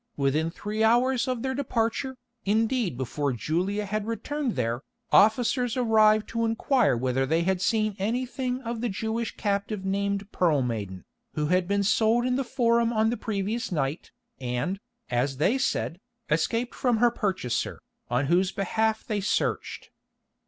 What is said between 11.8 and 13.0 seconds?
sold in the Forum